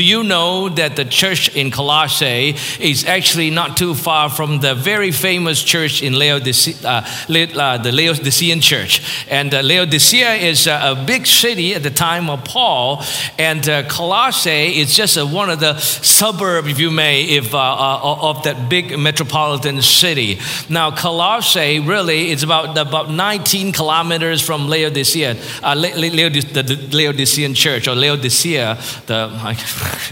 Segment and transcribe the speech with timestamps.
[0.00, 4.74] Do you know that the church in Colossae is actually not too far from the
[4.74, 9.02] very famous church in Laodicea, uh, uh, the Laodicean church?
[9.28, 13.04] And uh, Laodicea is a big city at the time of Paul,
[13.38, 18.30] and uh, Colossae is just one of the suburbs, if you may, if, uh, uh,
[18.30, 20.40] of that big metropolitan city.
[20.70, 27.94] Now, Colossae really is about, about 19 kilometers from Laodicea, Laodicea the Laodicean church, or
[27.94, 29.28] Laodicea, the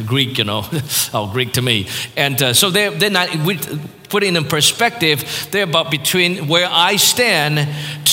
[0.07, 0.65] Greek, you know,
[1.15, 1.89] oh, Greek to me.
[2.17, 3.29] And uh, so they're, they're not,
[4.09, 7.69] put in perspective, they're about between where I stand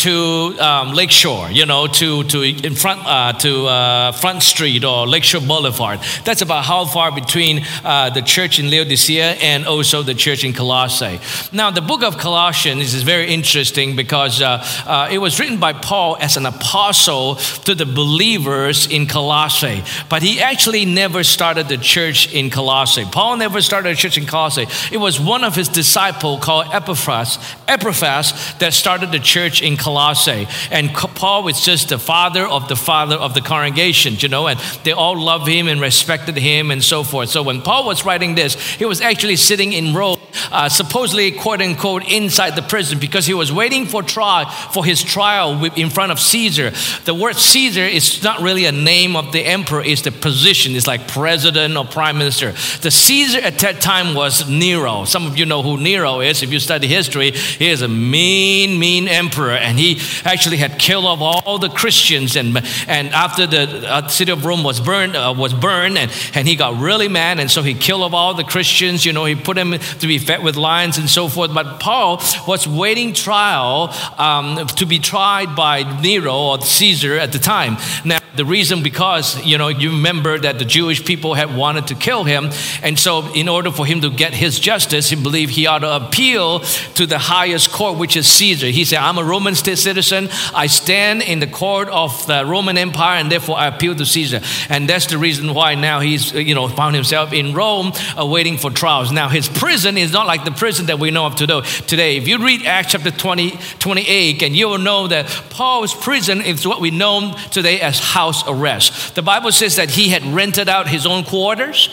[0.05, 5.08] to um, Lakeshore, you know, to, to in front uh, to uh, Front Street or
[5.08, 6.00] Lakeshore Boulevard.
[6.23, 10.53] That's about how far between uh, the church in Laodicea and also the church in
[10.53, 11.19] Colossae.
[11.52, 15.73] Now, the book of Colossians is very interesting because uh, uh, it was written by
[15.73, 21.78] Paul as an apostle to the believers in Colossae, but he actually never started the
[21.78, 23.06] church in Colossae.
[23.06, 24.67] Paul never started a church in Colossae.
[24.91, 30.47] It was one of his disciple called Epaphras, Epaphras that started the church in Colossae.
[30.72, 34.59] And Paul was just the father of the father of the congregation, you know, and
[34.83, 37.30] they all loved him and respected him and so forth.
[37.30, 40.19] So when Paul was writing this, he was actually sitting in Rome,
[40.52, 45.03] uh, supposedly quote unquote inside the prison because he was waiting for trial for his
[45.03, 46.72] trial in front of Caesar.
[47.06, 50.75] The word Caesar is not really a name of the emperor; it's the position.
[50.75, 52.53] It's like president or prime minister.
[52.81, 55.06] The Caesar at that time was Nero.
[55.06, 56.44] Some of you know who Nero is.
[56.44, 61.06] If you study history, he is a mean, mean emperor, and he actually had killed
[61.06, 62.36] off all the Christians.
[62.36, 66.47] And, and after the uh, city of Rome was burned, uh, was burned, and, and
[66.47, 69.06] he got really mad, and so he killed off all the Christians.
[69.06, 71.53] You know, he put them to be fed with lions and so forth.
[71.53, 77.40] But Paul was waiting trial um, to be tried by Nero or Caesar at the
[77.40, 77.78] time.
[78.03, 81.96] Now, the reason because you know you remember that the Jewish people had wanted to
[81.96, 82.52] kill him,
[82.84, 85.96] and so in order for him to get his justice, he believed he ought to
[85.96, 88.68] appeal to the highest court, which is Caesar.
[88.68, 90.30] He said, "I'm a Roman state citizen.
[90.53, 94.42] I stand in the court of the Roman Empire, and therefore I appeal to Caesar."
[94.70, 98.58] And that's the reason why now he's you know found himself in Rome, uh, waiting
[98.58, 99.12] for trials.
[99.12, 102.18] Now his prison is not like the prison that we know of today.
[102.18, 106.68] If you read Acts chapter 20, 28, and you will know that Paul's prison is
[106.68, 109.16] what we know today as house house arrest.
[109.16, 111.90] The Bible says that he had rented out his own quarters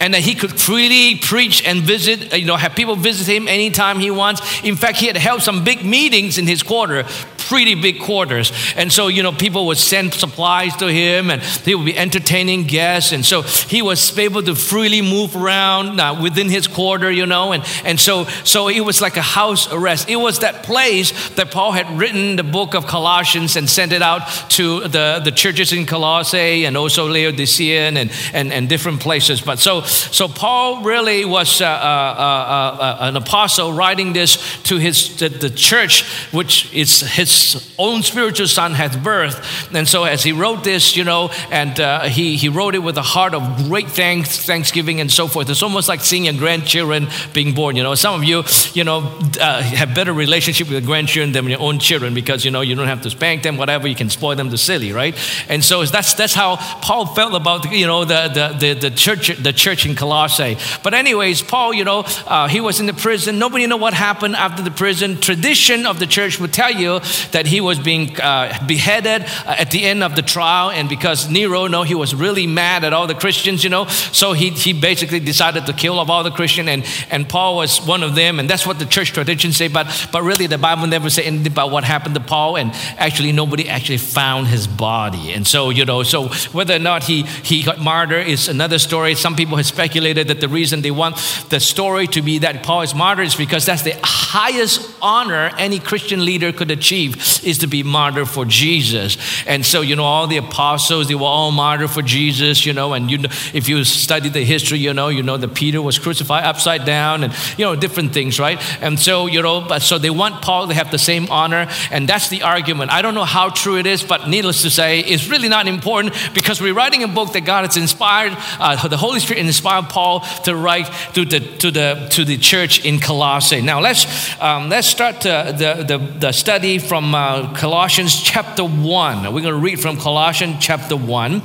[0.00, 3.98] and that he could freely preach and visit, you know, have people visit him anytime
[3.98, 4.62] he wants.
[4.62, 7.04] In fact, he had held some big meetings in his quarter
[7.48, 8.52] pretty big quarters.
[8.76, 12.64] And so, you know, people would send supplies to him and he would be entertaining
[12.64, 13.12] guests.
[13.12, 17.52] And so he was able to freely move around uh, within his quarter, you know.
[17.52, 20.10] And, and so, so it was like a house arrest.
[20.10, 24.02] It was that place that Paul had written the book of Colossians and sent it
[24.02, 29.40] out to the, the churches in Colossae and also Laodicean and, and, and different places.
[29.40, 34.76] But so, so Paul really was uh, uh, uh, uh an apostle writing this to
[34.76, 37.37] his the, the church, which is his
[37.78, 39.36] own spiritual son had birth.
[39.74, 42.96] And so as he wrote this, you know, and uh, he, he wrote it with
[42.96, 45.48] a heart of great thanks, thanksgiving and so forth.
[45.50, 47.76] It's almost like seeing your grandchildren being born.
[47.76, 48.44] You know, some of you,
[48.74, 48.98] you know,
[49.40, 52.74] uh, have better relationship with your grandchildren than your own children because, you know, you
[52.74, 55.14] don't have to spank them, whatever, you can spoil them to silly, right?
[55.48, 59.28] And so that's, that's how Paul felt about, you know, the, the, the, the church,
[59.36, 60.56] the church in Colossae.
[60.82, 63.38] But anyways, Paul, you know, uh, he was in the prison.
[63.38, 65.20] Nobody know what happened after the prison.
[65.20, 67.00] Tradition of the church would tell you
[67.32, 70.70] that he was being uh, beheaded uh, at the end of the trial.
[70.70, 74.32] And because Nero, no, he was really mad at all the Christians, you know, so
[74.32, 76.68] he, he basically decided to kill off all the Christians.
[76.68, 78.38] And, and Paul was one of them.
[78.38, 79.68] And that's what the church traditions say.
[79.68, 82.56] But, but really, the Bible never said anything about what happened to Paul.
[82.56, 85.32] And actually, nobody actually found his body.
[85.32, 89.14] And so, you know, so whether or not he, he got martyred is another story.
[89.14, 91.16] Some people have speculated that the reason they want
[91.48, 95.78] the story to be that Paul is martyred is because that's the highest honor any
[95.78, 97.07] Christian leader could achieve
[97.42, 99.16] is to be martyred for Jesus.
[99.46, 102.92] And so, you know, all the apostles, they were all martyred for Jesus, you know,
[102.92, 105.98] and you know, if you study the history, you know, you know that Peter was
[105.98, 108.58] crucified upside down and, you know, different things, right?
[108.82, 111.68] And so, you know, but so they want Paul to have the same honor.
[111.90, 112.90] And that's the argument.
[112.90, 116.14] I don't know how true it is, but needless to say, it's really not important
[116.34, 120.20] because we're writing a book that God has inspired, uh, the Holy Spirit inspired Paul
[120.44, 123.60] to write to the, to the, to the church in Colossae.
[123.60, 124.06] Now, let's,
[124.40, 129.22] um, let's start uh, the, the, the study from from uh, Colossians chapter 1.
[129.32, 131.42] We're going to read from Colossians chapter 1.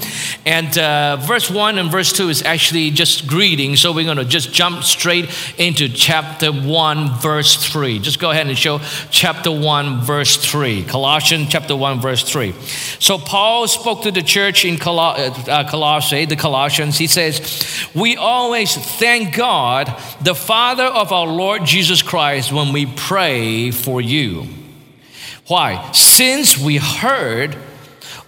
[0.47, 3.75] And uh, verse 1 and verse 2 is actually just greeting.
[3.75, 5.29] So we're going to just jump straight
[5.59, 7.99] into chapter 1, verse 3.
[7.99, 8.79] Just go ahead and show
[9.11, 10.85] chapter 1, verse 3.
[10.85, 12.53] Colossians chapter 1, verse 3.
[12.97, 16.97] So Paul spoke to the church in Col- uh, Colossae, the Colossians.
[16.97, 22.87] He says, We always thank God, the Father of our Lord Jesus Christ, when we
[22.87, 24.47] pray for you.
[25.47, 25.91] Why?
[25.91, 27.57] Since we heard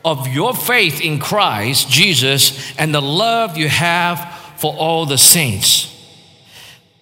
[0.03, 4.19] of your faith in Christ Jesus and the love you have
[4.57, 5.91] for all the saints.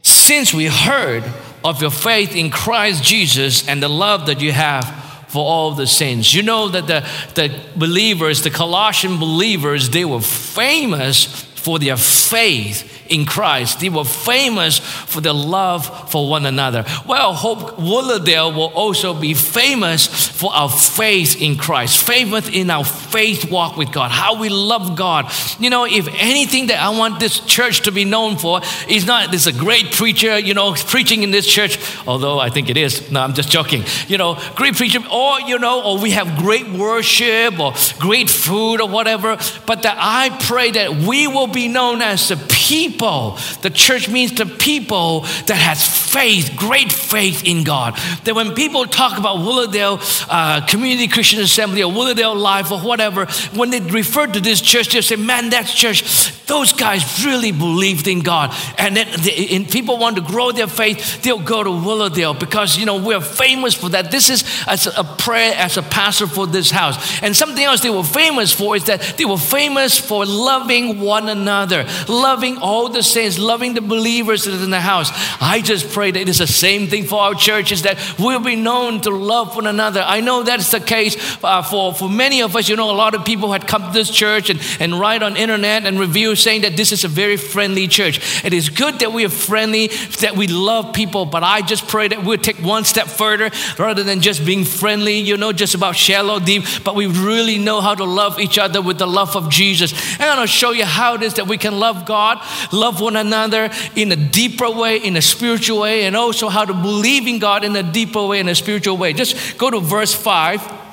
[0.01, 1.23] Since we heard
[1.63, 4.85] of your faith in Christ Jesus and the love that you have
[5.27, 6.33] for all the saints.
[6.33, 11.25] You know that the, the believers, the Colossian believers, they were famous
[11.55, 13.79] for their faith in Christ.
[13.79, 16.85] They were famous for their love for one another.
[17.05, 23.49] Well, Hope Willowdale will also be famous our faith in Christ, famous in our faith
[23.49, 25.31] walk with God, how we love God.
[25.59, 29.31] You know, if anything that I want this church to be known for is not
[29.31, 33.11] this a great preacher, you know, preaching in this church, although I think it is.
[33.11, 33.83] No, I'm just joking.
[34.07, 38.81] You know, great preacher, or you know, or we have great worship or great food
[38.81, 39.37] or whatever.
[39.65, 43.37] But that I pray that we will be known as the people.
[43.61, 47.95] The church means the people that has faith, great faith in God.
[48.23, 49.99] That when people talk about Willowdale
[50.33, 54.91] uh, Community Christian Assembly or Willowdale Life or whatever, when they refer to this church,
[54.91, 56.01] they say, man, that church,
[56.47, 58.51] those guys really believed in God.
[58.79, 62.77] And then they, and people want to grow their faith, they'll go to Willowdale because,
[62.79, 64.09] you know, we're famous for that.
[64.09, 67.21] This is as a prayer as a pastor for this house.
[67.21, 71.29] And something else they were famous for is that they were famous for loving one
[71.29, 75.11] another, loving all the saints, loving the believers that are in the house.
[75.39, 78.55] I just pray that it is the same thing for our churches that we'll be
[78.55, 80.03] known to love one another.
[80.03, 82.69] I know that's the case uh, for, for many of us.
[82.69, 85.37] You know, a lot of people had come to this church and, and write on
[85.37, 88.43] internet and review saying that this is a very friendly church.
[88.43, 89.87] It is good that we are friendly,
[90.19, 94.03] that we love people, but I just pray that we'll take one step further rather
[94.03, 97.95] than just being friendly, you know, just about shallow, deep, but we really know how
[97.95, 99.93] to love each other with the love of Jesus.
[100.13, 102.39] And I'm going to show you how it is that we can love God,
[102.71, 106.73] love one another in a deeper way, in a spiritual way, and also how to
[106.73, 109.13] believe in God in a deeper way, in a spiritual way.
[109.13, 110.83] Just go to verse 5.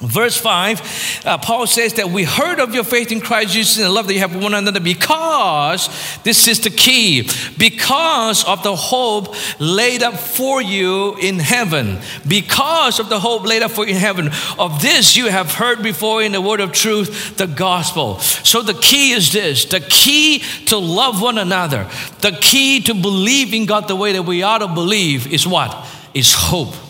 [0.00, 3.86] Verse 5, uh, Paul says that we heard of your faith in Christ Jesus and
[3.86, 5.88] the love that you have for one another because,
[6.22, 7.28] this is the key,
[7.58, 11.98] because of the hope laid up for you in heaven.
[12.28, 14.30] Because of the hope laid up for you in heaven.
[14.56, 18.20] Of this you have heard before in the word of truth, the gospel.
[18.20, 21.90] So the key is this the key to love one another,
[22.20, 25.88] the key to believing God the way that we ought to believe is what?
[26.14, 26.87] Is hope.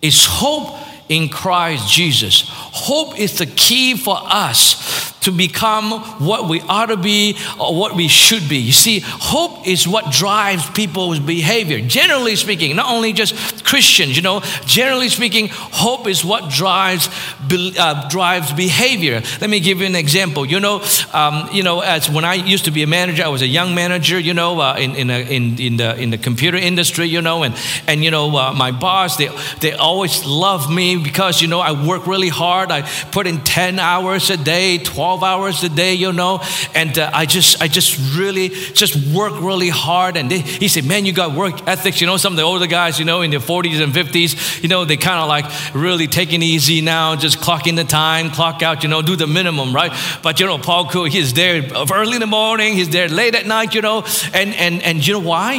[0.00, 0.78] Is hope
[1.08, 2.44] in Christ Jesus.
[2.48, 4.87] Hope is the key for us
[5.28, 8.56] to become what we ought to be or what we should be.
[8.56, 11.80] You see, hope is what drives people's behavior.
[11.80, 17.08] Generally speaking, not only just Christians, you know, generally speaking, hope is what drives
[17.50, 19.22] uh, drives behavior.
[19.40, 20.46] Let me give you an example.
[20.46, 20.82] You know,
[21.12, 23.74] um, you know, as when I used to be a manager, I was a young
[23.74, 24.18] manager.
[24.18, 27.06] You know, uh, in in, a, in in the in the computer industry.
[27.06, 27.54] You know, and
[27.86, 29.28] and you know, uh, my boss they
[29.60, 32.70] they always love me because you know I work really hard.
[32.70, 36.40] I put in ten hours a day, twelve 12 hours a day, you know,
[36.74, 40.16] and uh, I just, I just really, just work really hard.
[40.16, 42.00] And they, he said, man, you got work ethics.
[42.00, 44.68] You know, some of the older guys, you know, in their 40s and 50s, you
[44.68, 48.62] know, they kind of like really taking easy now, just clock in the time, clock
[48.62, 49.92] out, you know, do the minimum, right?
[50.22, 53.46] But you know, Paul Cool, he's there early in the morning, he's there late at
[53.46, 55.58] night, you know, and and and you know why?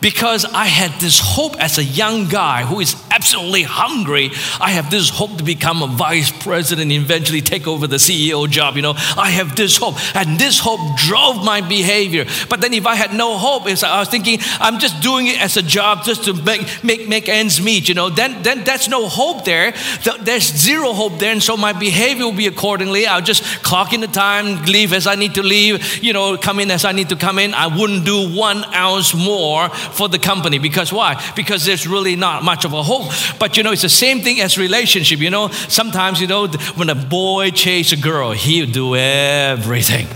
[0.00, 4.30] Because I had this hope as a young guy who is absolutely hungry.
[4.60, 8.48] I have this hope to become a vice president, and eventually take over the CEO
[8.48, 8.76] job.
[8.76, 12.26] You know, I have this hope, and this hope drove my behavior.
[12.48, 15.40] But then, if I had no hope, if I was thinking I'm just doing it
[15.40, 18.88] as a job just to make make make ends meet, you know, then then that's
[18.88, 19.74] no hope there.
[20.20, 23.06] There's zero hope there, and so my behavior will be accordingly.
[23.06, 26.60] I'll just clock in the time, leave as I need to leave, you know, come
[26.60, 27.54] in as I need to come in.
[27.54, 30.58] I wouldn't do one ounce more for the company.
[30.58, 31.22] Because why?
[31.34, 33.12] Because there's really not much of a hope.
[33.38, 35.18] But you know, it's the same thing as relationship.
[35.20, 40.06] You know, sometimes, you know, when a boy chases a girl, he'll do everything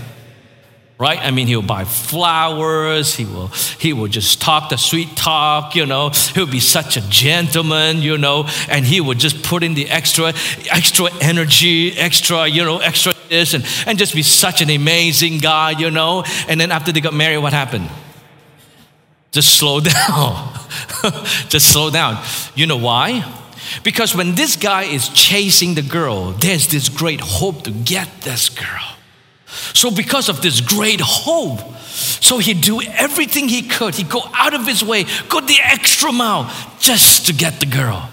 [0.99, 3.47] right i mean he'll buy flowers he will
[3.79, 8.17] he will just talk the sweet talk you know he'll be such a gentleman you
[8.17, 10.33] know and he will just put in the extra
[10.71, 15.71] extra energy extra you know extra this and, and just be such an amazing guy
[15.71, 17.87] you know and then after they got married what happened
[19.37, 20.51] just slow down.
[21.47, 22.23] Just slow down.
[22.55, 23.23] You know why?
[23.83, 28.49] Because when this guy is chasing the girl, there's this great hope to get this
[28.49, 28.95] girl.
[29.73, 33.93] So because of this great hope, so he do everything he could.
[33.93, 38.09] He go out of his way, go the extra mile just to get the girl.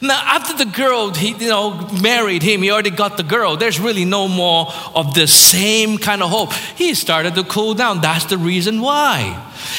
[0.00, 3.56] Now, after the girl, he you know married him, he already got the girl.
[3.56, 6.52] There's really no more of the same kind of hope.
[6.76, 8.00] He started to cool down.
[8.00, 9.38] That's the reason why.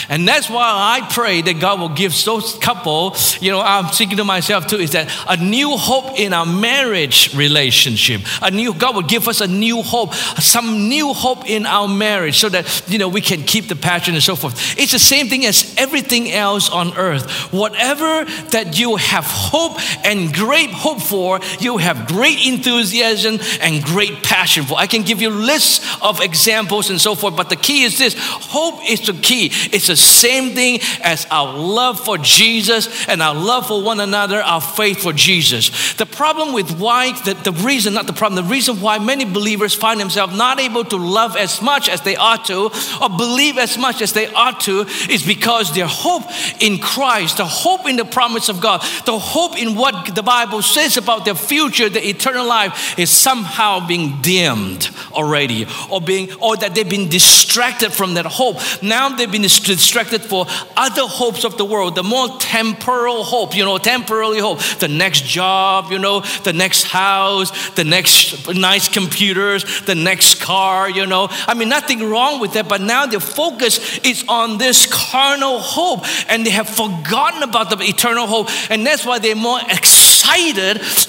[0.10, 4.18] And that's why I pray that God will give those couple, you know, I'm thinking
[4.18, 8.22] to myself too, is that a new hope in our marriage relationship.
[8.42, 12.38] A new God will give us a new hope, some new hope in our marriage
[12.38, 14.78] so that you know we can keep the passion and so forth.
[14.78, 17.30] It's the same thing as everything else on earth.
[17.54, 24.24] Whatever that you have hope and great hope for, you have great enthusiasm and great
[24.24, 24.78] passion for.
[24.78, 28.16] I can give you lists of examples and so forth, but the key is this
[28.18, 29.50] hope is the key.
[29.72, 34.42] It's the same thing as our love for Jesus and our love for one another,
[34.42, 35.94] our faith for Jesus.
[35.94, 39.74] The problem with why, the, the reason, not the problem, the reason why many believers
[39.74, 42.72] find themselves not able to love as much as they ought to
[43.02, 46.24] or believe as much as they ought to is because their hope
[46.60, 50.62] in Christ, the hope in the promise of God, the hope in what the Bible
[50.62, 56.58] says about their future, the eternal life, is somehow being dimmed already or being or
[56.58, 58.58] that they've been distracted from that hope.
[58.82, 63.64] Now they've been distracted for other hopes of the world, the more temporal hope, you
[63.64, 69.82] know, temporarily hope, the next job, you know, the next house, the next nice computers,
[69.82, 71.28] the next car, you know.
[71.48, 76.06] I mean, nothing wrong with that, but now their focus is on this carnal hope
[76.30, 80.03] and they have forgotten about the eternal hope, and that's why they're more excited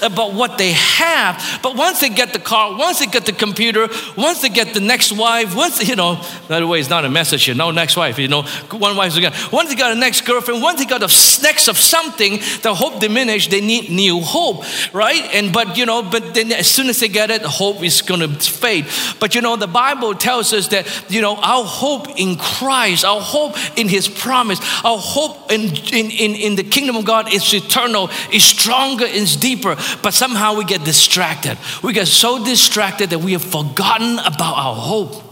[0.01, 1.59] about what they have.
[1.61, 4.79] But once they get the car, once they get the computer, once they get the
[4.79, 7.97] next wife, once, you know, by the way, it's not a message here, no next
[7.97, 9.33] wife, you know, one wife again.
[9.51, 11.07] Once they got a next girlfriend, once they got a
[11.41, 13.51] next of something, the hope diminished.
[13.51, 15.21] They need new hope, right?
[15.33, 18.21] And but you know, but then as soon as they get it, hope is going
[18.21, 18.85] to fade.
[19.19, 23.21] But you know, the Bible tells us that you know our hope in Christ, our
[23.21, 25.61] hope in His promise, our hope in
[25.93, 29.75] in in, in the kingdom of God is eternal, is stronger, is deeper.
[30.01, 31.57] But somehow we get distracted.
[31.83, 35.23] We get so distracted that we have forgotten about our hope.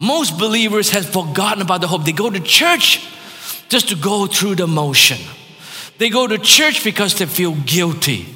[0.00, 2.04] Most believers have forgotten about the hope.
[2.04, 3.08] They go to church
[3.68, 5.18] just to go through the motion.
[5.98, 8.26] They go to church because they feel guilty.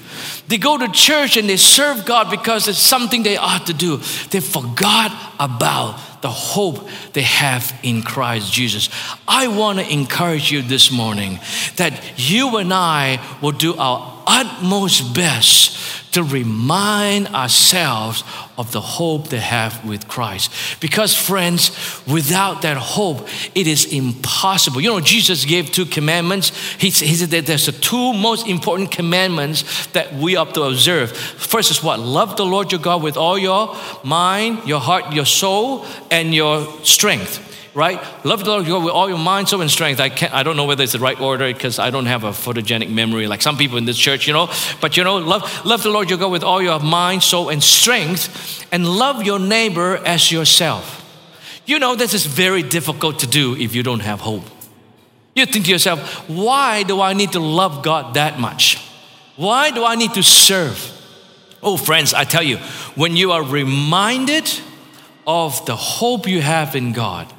[0.49, 3.97] They go to church and they serve God because it's something they ought to do.
[4.31, 8.91] They forgot about the hope they have in Christ Jesus.
[9.29, 11.39] I want to encourage you this morning
[11.77, 15.79] that you and I will do our utmost best
[16.17, 18.25] to remind ourselves
[18.59, 20.51] of the hope they have with Christ.
[20.81, 21.71] Because, friends,
[22.07, 24.81] without that hope, it is impossible.
[24.81, 26.51] You know, Jesus gave two commandments.
[26.77, 31.13] He, he said that there's the two most important commandments that we have to observe.
[31.15, 32.01] First is what?
[32.01, 36.67] Love the Lord your God with all your mind, your heart, your soul, and your
[36.83, 38.03] strength right?
[38.25, 40.01] Love the Lord you go with all your mind, soul, and strength.
[40.01, 42.31] I can't, I don't know whether it's the right order because I don't have a
[42.31, 44.51] photogenic memory like some people in this church, you know.
[44.81, 47.63] But you know, love, love the Lord your God with all your mind, soul, and
[47.63, 51.05] strength, and love your neighbor as yourself.
[51.67, 54.45] You know, this is very difficult to do if you don't have hope.
[55.35, 58.79] You think to yourself, why do I need to love God that much?
[59.37, 60.81] Why do I need to serve?
[61.63, 62.57] Oh, friends, I tell you,
[62.95, 64.51] when you are reminded
[65.27, 67.31] of the hope you have in God,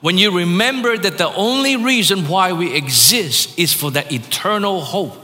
[0.00, 5.16] when you remember that the only reason why we exist is for that eternal hope.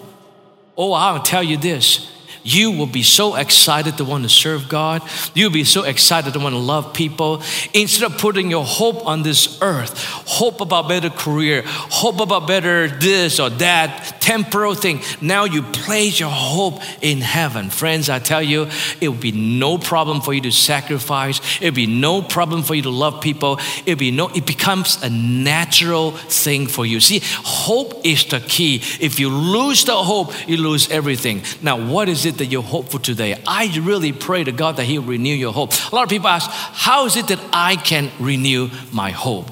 [0.76, 2.09] Oh, I'll tell you this
[2.42, 5.02] you will be so excited to want to serve God.
[5.34, 7.42] You'll be so excited to want to love people.
[7.74, 12.88] Instead of putting your hope on this earth, hope about better career, hope about better
[12.88, 17.70] this or that temporal thing, now you place your hope in heaven.
[17.70, 18.68] Friends, I tell you,
[19.00, 21.40] it will be no problem for you to sacrifice.
[21.60, 23.58] It'll be no problem for you to love people.
[23.86, 27.00] It'll be no, it becomes a natural thing for you.
[27.00, 28.76] See, hope is the key.
[29.00, 31.42] If you lose the hope, you lose everything.
[31.62, 32.29] Now, what is it?
[32.30, 33.40] It that you're hopeful today?
[33.46, 35.72] I really pray to God that He'll renew your hope.
[35.92, 39.50] A lot of people ask, How is it that I can renew my hope?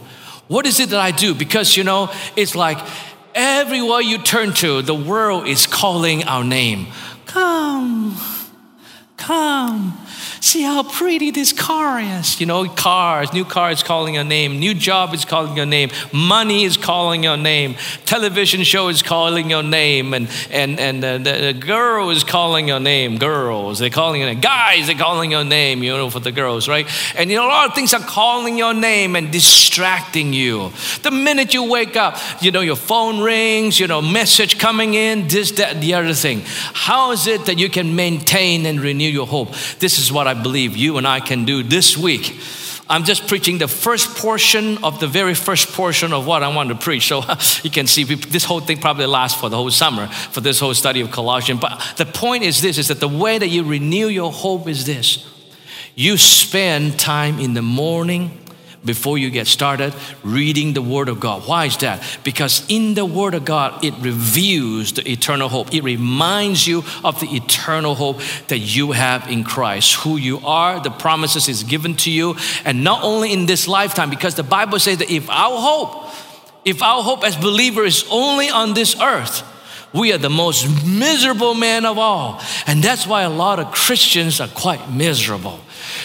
[0.48, 1.34] What is it that I do?
[1.34, 2.78] Because you know, it's like
[3.34, 6.86] everywhere you turn to, the world is calling our name.
[7.26, 8.16] Come,
[9.18, 9.98] come.
[10.40, 12.40] See how pretty this car is.
[12.40, 15.90] You know, cars, new car is calling your name, new job is calling your name,
[16.12, 21.18] money is calling your name, television show is calling your name, and, and, and the,
[21.18, 23.18] the, the girl is calling your name.
[23.18, 24.40] Girls, they're calling your name.
[24.40, 26.86] Guys, they're calling your name, you know, for the girls, right?
[27.16, 30.72] And you know, a lot of things are calling your name and distracting you.
[31.02, 35.26] The minute you wake up, you know, your phone rings, you know, message coming in,
[35.26, 36.42] this, that, the other thing.
[36.44, 39.54] How is it that you can maintain and renew your hope?
[39.78, 42.40] This is what I believe you and I can do this week.
[42.90, 46.70] I'm just preaching the first portion of the very first portion of what I want
[46.70, 47.06] to preach.
[47.06, 47.22] So
[47.62, 50.74] you can see this whole thing probably lasts for the whole summer for this whole
[50.74, 51.60] study of Colossians.
[51.60, 54.86] But the point is this is that the way that you renew your hope is
[54.86, 55.26] this.
[55.94, 58.38] You spend time in the morning
[58.84, 61.46] before you get started reading the Word of God.
[61.46, 62.02] Why is that?
[62.24, 65.74] Because in the Word of God, it reveals the eternal hope.
[65.74, 70.80] It reminds you of the eternal hope that you have in Christ, who you are,
[70.80, 74.78] the promises is given to you, and not only in this lifetime, because the Bible
[74.78, 76.14] says that if our hope,
[76.64, 79.42] if our hope as believers is only on this earth,
[79.92, 82.42] we are the most miserable man of all.
[82.66, 85.60] And that's why a lot of Christians are quite miserable.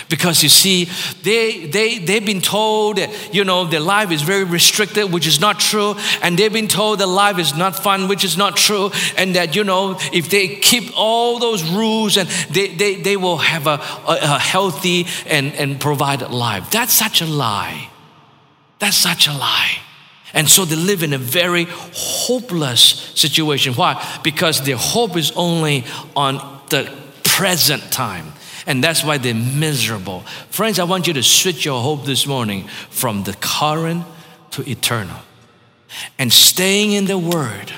[0.09, 0.89] Because you see,
[1.23, 5.39] they, they, they've been told that, you know, their life is very restricted, which is
[5.39, 5.95] not true.
[6.21, 8.91] And they've been told that life is not fun, which is not true.
[9.17, 13.38] And that, you know, if they keep all those rules and they, they, they will
[13.38, 16.69] have a, a, a healthy and, and provided life.
[16.71, 17.89] That's such a lie.
[18.79, 19.77] That's such a lie.
[20.33, 23.73] And so they live in a very hopeless situation.
[23.73, 24.03] Why?
[24.23, 25.85] Because their hope is only
[26.15, 26.38] on
[26.69, 26.91] the
[27.23, 28.33] present time.
[28.65, 30.22] And that's why they're miserable.
[30.50, 34.05] Friends, I want you to switch your hope this morning from the current
[34.51, 35.17] to eternal.
[36.17, 37.74] And staying in the Word,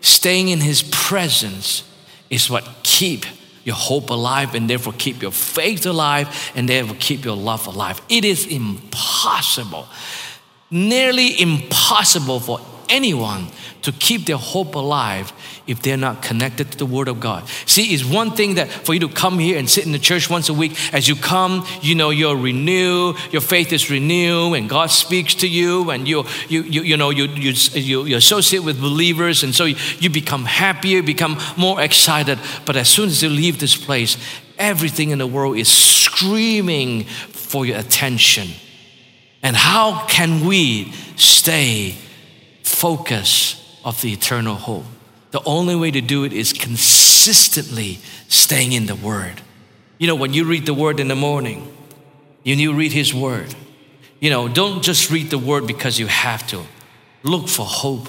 [0.00, 1.84] staying in His presence
[2.30, 3.26] is what keep
[3.64, 8.00] your hope alive and therefore keep your faith alive and therefore keep your love alive.
[8.08, 9.86] It is impossible,
[10.70, 13.48] nearly impossible for anyone
[13.82, 15.32] to keep their hope alive
[15.66, 17.48] if they're not connected to the Word of God.
[17.66, 20.30] See, it's one thing that for you to come here and sit in the church
[20.30, 20.76] once a week.
[20.94, 25.48] As you come, you know, you're renewed, your faith is renewed, and God speaks to
[25.48, 29.54] you, and you, you, you, you know, you, you, you, you associate with believers, and
[29.54, 32.38] so you, you become happier, become more excited.
[32.64, 34.16] But as soon as you leave this place,
[34.58, 38.48] everything in the world is screaming for your attention.
[39.42, 41.96] And how can we stay
[42.62, 44.84] focused of the eternal hope?
[45.30, 49.40] The only way to do it is consistently staying in the Word.
[49.98, 51.74] You know, when you read the Word in the morning,
[52.44, 53.54] you you read His Word.
[54.20, 56.62] You know, don't just read the Word because you have to.
[57.22, 58.08] Look for hope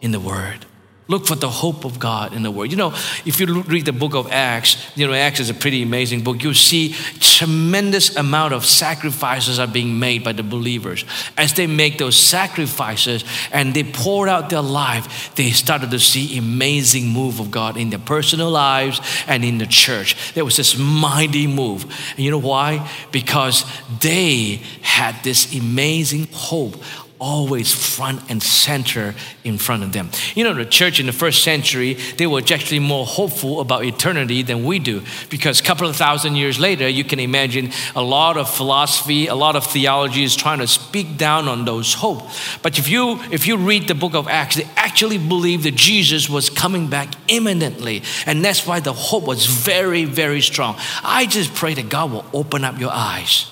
[0.00, 0.66] in the Word.
[1.06, 2.70] Look for the hope of God in the world.
[2.70, 2.92] You know,
[3.26, 6.42] if you read the book of Acts, you know, Acts is a pretty amazing book.
[6.42, 11.04] You see tremendous amount of sacrifices are being made by the believers.
[11.36, 16.38] As they make those sacrifices and they pour out their life, they started to see
[16.38, 20.32] amazing move of God in their personal lives and in the church.
[20.32, 21.84] There was this mighty move.
[22.16, 22.90] And you know why?
[23.12, 23.66] Because
[24.00, 26.76] they had this amazing hope
[27.24, 30.10] always front and center in front of them.
[30.34, 34.42] You know, the church in the first century, they were actually more hopeful about eternity
[34.42, 38.36] than we do because a couple of thousand years later, you can imagine a lot
[38.36, 42.20] of philosophy, a lot of theology is trying to speak down on those hope.
[42.60, 46.28] But if you if you read the book of Acts, they actually believe that Jesus
[46.28, 50.76] was coming back imminently, and that's why the hope was very very strong.
[51.02, 53.50] I just pray that God will open up your eyes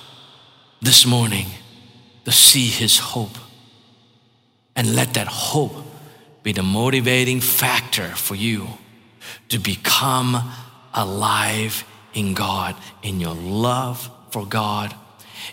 [0.82, 1.46] this morning
[2.26, 3.38] to see his hope
[4.74, 5.74] and let that hope
[6.42, 8.66] be the motivating factor for you
[9.48, 10.50] to become
[10.94, 14.94] alive in God, in your love for God,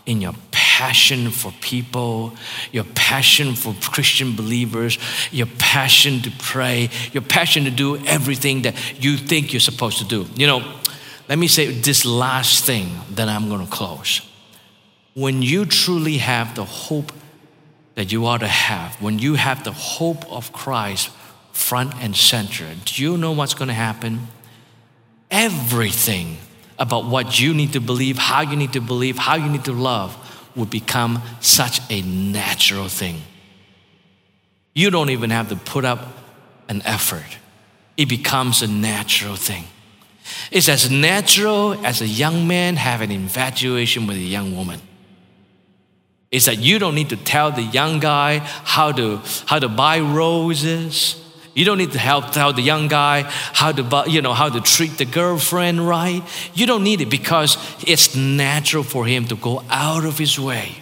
[0.05, 2.34] in your passion for people,
[2.71, 4.97] your passion for Christian believers,
[5.32, 10.05] your passion to pray, your passion to do everything that you think you're supposed to
[10.05, 10.25] do.
[10.36, 10.75] You know,
[11.27, 14.21] let me say this last thing, then I'm going to close.
[15.15, 17.12] When you truly have the hope
[17.95, 21.10] that you ought to have, when you have the hope of Christ
[21.52, 24.28] front and center, do you know what's going to happen?
[25.30, 26.38] Everything
[26.78, 29.73] about what you need to believe, how you need to believe, how you need to
[29.73, 30.15] love
[30.56, 33.21] will become such a natural thing.
[34.73, 35.99] You don't even have to put up
[36.69, 37.38] an effort,
[37.97, 39.65] it becomes a natural thing.
[40.52, 44.80] It's as natural as a young man having an infatuation with a young woman
[46.31, 49.99] is that you don't need to tell the young guy how to, how to buy
[49.99, 51.19] roses
[51.59, 54.61] You don't need to help tell the young guy how to, you know, how to
[54.61, 56.23] treat the girlfriend right.
[56.53, 60.75] You don't need it because it's natural for him to go out of his way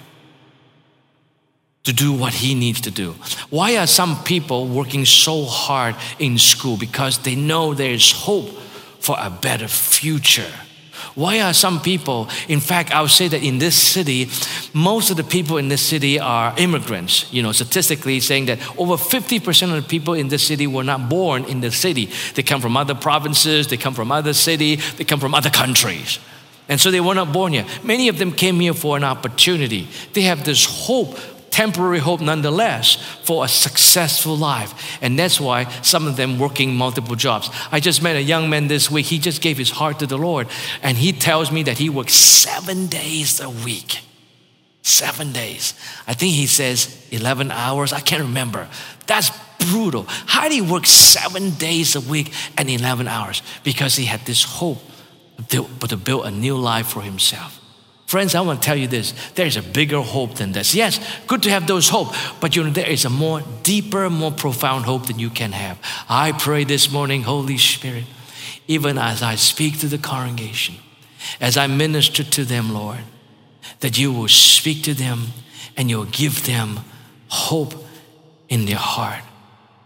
[1.83, 3.15] to do what he needs to do.
[3.49, 6.77] Why are some people working so hard in school?
[6.77, 8.49] Because they know there's hope
[8.99, 10.51] for a better future.
[11.17, 14.29] Why are some people, in fact, I would say that in this city,
[14.71, 17.25] most of the people in this city are immigrants.
[17.33, 21.09] You know, statistically saying that over 50% of the people in this city were not
[21.09, 22.11] born in the city.
[22.35, 26.19] They come from other provinces, they come from other cities, they come from other countries.
[26.69, 27.65] And so they were not born here.
[27.83, 29.87] Many of them came here for an opportunity.
[30.13, 31.17] They have this hope
[31.57, 34.99] temporary hope nonetheless for a successful life.
[35.01, 37.49] And that's why some of them working multiple jobs.
[37.71, 39.07] I just met a young man this week.
[39.07, 40.47] He just gave his heart to the Lord.
[40.83, 44.01] And he tells me that he works seven days a week.
[44.83, 45.73] Seven days.
[46.05, 47.91] I think he says 11 hours.
[47.91, 48.67] I can't remember.
[49.07, 49.31] That's
[49.71, 50.05] brutal.
[50.27, 53.41] How do you work seven days a week and 11 hours?
[53.63, 54.77] Because he had this hope
[55.49, 57.59] to build a new life for himself.
[58.07, 60.73] Friends, I want to tell you this there is a bigger hope than this.
[60.73, 64.31] Yes, good to have those hope, but you know, there is a more deeper, more
[64.31, 65.77] profound hope than you can have.
[66.07, 68.05] I pray this morning, Holy Spirit,
[68.65, 70.75] even as I speak to the congregation,
[71.41, 73.01] as I minister to them, Lord,
[73.81, 75.27] that you will speak to them
[75.75, 76.79] and you'll give them
[77.27, 77.73] hope
[78.47, 79.21] in their heart.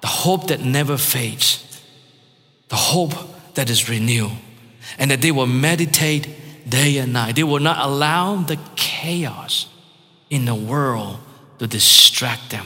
[0.01, 1.81] The hope that never fades,
[2.69, 3.13] the hope
[3.55, 4.31] that is renewed,
[4.99, 6.27] and that they will meditate
[6.71, 7.35] day and night.
[7.35, 9.67] They will not allow the chaos
[10.31, 11.19] in the world
[11.59, 12.65] to distract them.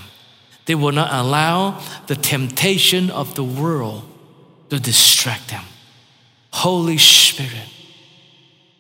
[0.66, 4.04] They will not allow the temptation of the world
[4.70, 5.64] to distract them.
[6.52, 7.70] Holy Spirit,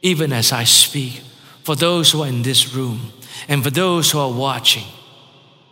[0.01, 1.21] even as I speak,
[1.63, 3.11] for those who are in this room
[3.47, 4.85] and for those who are watching,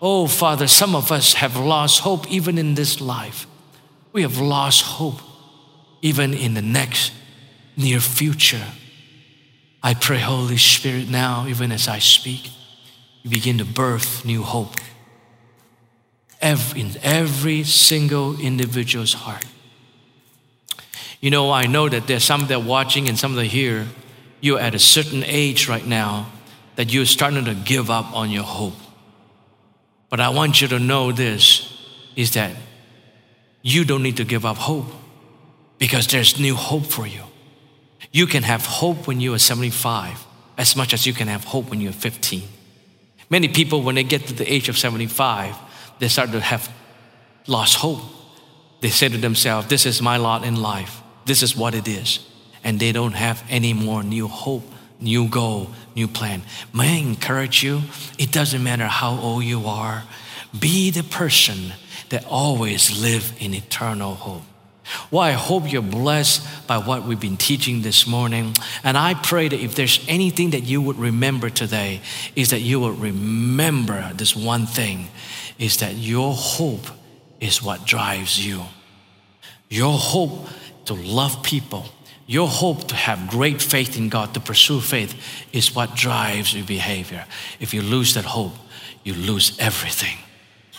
[0.01, 3.47] oh Father, some of us have lost hope even in this life.
[4.11, 5.21] We have lost hope
[6.01, 7.13] even in the next
[7.77, 8.65] near future.
[9.83, 12.49] I pray, Holy Spirit, now, even as I speak,
[13.21, 14.75] you begin to birth new hope
[16.43, 19.45] every, in every single individual's heart.
[21.19, 23.87] You know, I know that there's some that are watching and some that are here.
[24.41, 26.29] You're at a certain age right now
[26.75, 28.75] that you're starting to give up on your hope.
[30.09, 31.69] But I want you to know this
[32.15, 32.55] is that
[33.61, 34.87] you don't need to give up hope
[35.77, 37.23] because there's new hope for you.
[38.13, 40.23] You can have hope when you are 75
[40.55, 42.43] as much as you can have hope when you're 15.
[43.29, 45.55] Many people, when they get to the age of 75,
[45.97, 46.71] they start to have
[47.47, 47.99] lost hope.
[48.81, 51.01] They say to themselves, This is my lot in life.
[51.25, 52.19] This is what it is.
[52.63, 54.63] And they don't have any more new hope,
[54.99, 56.43] new goal, new plan.
[56.71, 57.81] May I encourage you?
[58.19, 60.03] It doesn't matter how old you are,
[60.57, 61.73] be the person
[62.09, 64.43] that always live in eternal hope.
[65.11, 68.55] Well, I hope you're blessed by what we've been teaching this morning.
[68.83, 72.01] And I pray that if there's anything that you would remember today,
[72.35, 75.07] is that you will remember this one thing
[75.59, 76.87] is that your hope
[77.39, 78.63] is what drives you.
[79.69, 80.47] Your hope
[80.85, 81.85] to love people,
[82.27, 85.15] your hope to have great faith in God, to pursue faith,
[85.51, 87.25] is what drives your behavior.
[87.59, 88.53] If you lose that hope,
[89.03, 90.17] you lose everything.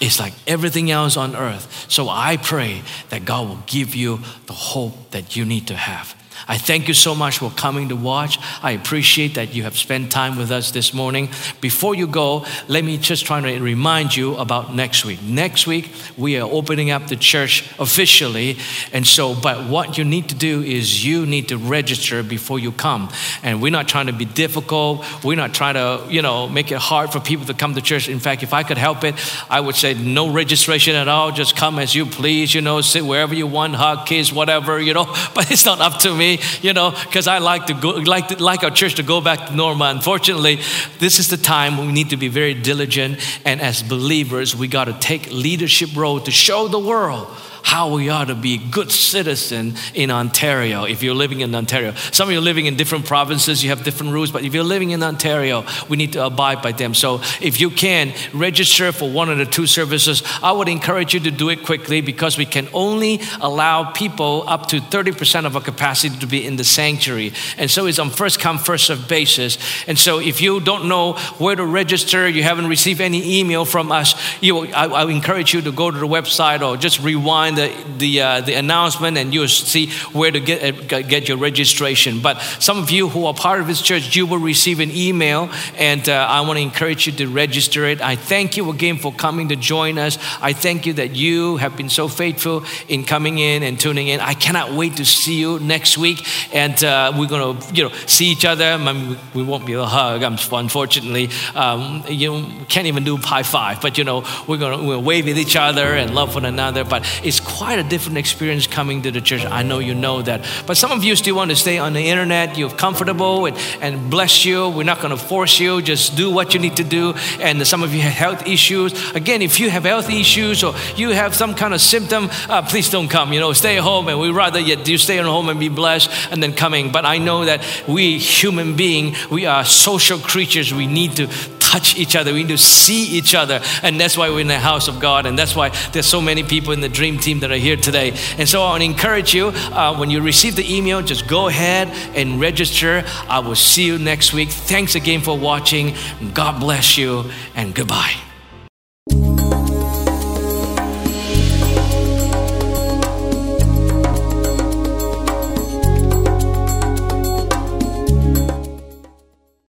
[0.04, 1.86] It's like everything else on earth.
[1.88, 6.14] So I pray that God will give you the hope that you need to have.
[6.46, 8.38] I thank you so much for coming to watch.
[8.62, 11.30] I appreciate that you have spent time with us this morning.
[11.60, 15.22] Before you go, let me just try to remind you about next week.
[15.22, 18.58] Next week, we are opening up the church officially.
[18.92, 22.72] And so, but what you need to do is you need to register before you
[22.72, 23.10] come.
[23.42, 25.04] And we're not trying to be difficult.
[25.24, 28.08] We're not trying to, you know, make it hard for people to come to church.
[28.08, 29.14] In fact, if I could help it,
[29.48, 31.32] I would say no registration at all.
[31.32, 34.92] Just come as you please, you know, sit wherever you want, hug, kiss, whatever, you
[34.92, 35.04] know.
[35.34, 38.42] But it's not up to me you know, because I like to go, like, to,
[38.42, 39.88] like our church to go back to normal.
[39.88, 40.60] Unfortunately,
[40.98, 44.84] this is the time we need to be very diligent, and as believers, we got
[44.84, 47.28] to take leadership role to show the world
[47.64, 51.94] how we are to be good citizen in Ontario if you're living in Ontario.
[52.12, 54.62] Some of you are living in different provinces, you have different rules, but if you're
[54.62, 56.92] living in Ontario, we need to abide by them.
[56.92, 61.20] So if you can register for one of the two services, I would encourage you
[61.20, 65.62] to do it quickly because we can only allow people up to 30% of our
[65.62, 67.32] capacity to be in the sanctuary.
[67.56, 69.56] And so it's on first come, first serve basis.
[69.88, 73.90] And so if you don't know where to register, you haven't received any email from
[73.90, 77.96] us, you, I, I encourage you to go to the website or just rewind find
[77.96, 82.20] the, the, uh, the announcement and you'll see where to get, uh, get your registration.
[82.20, 85.50] But some of you who are part of this church, you will receive an email,
[85.76, 88.00] and uh, I want to encourage you to register it.
[88.00, 90.18] I thank you again for coming to join us.
[90.40, 94.20] I thank you that you have been so faithful in coming in and tuning in.
[94.20, 97.94] I cannot wait to see you next week, and uh, we're going to you know
[98.06, 98.64] see each other.
[98.64, 101.30] I mean, we won't be able to hug, unfortunately.
[101.54, 105.36] Um, you can't even do high five, but you know, we're going to wave at
[105.36, 106.84] each other and love one another.
[106.84, 109.44] But it's quite a different experience coming to the church.
[109.44, 110.44] I know you know that.
[110.66, 112.58] But some of you still want to stay on the internet.
[112.58, 114.68] You're comfortable and, and bless you.
[114.68, 115.82] We're not going to force you.
[115.82, 117.14] Just do what you need to do.
[117.40, 118.92] And some of you have health issues.
[119.14, 122.90] Again, if you have health issues or you have some kind of symptom, uh, please
[122.90, 123.32] don't come.
[123.32, 124.08] You know, stay home.
[124.08, 126.90] And we rather you stay at home and be blessed and then coming.
[126.90, 130.72] But I know that we human being, we are social creatures.
[130.72, 131.26] We need to
[131.74, 132.32] touch each other.
[132.32, 133.60] We need to see each other.
[133.82, 135.26] And that's why we're in the house of God.
[135.26, 138.12] And that's why there's so many people in the dream team that are here today.
[138.38, 141.48] And so I want to encourage you uh, when you receive the email, just go
[141.48, 143.04] ahead and register.
[143.28, 144.50] I will see you next week.
[144.50, 145.96] Thanks again for watching.
[146.32, 148.23] God bless you and goodbye.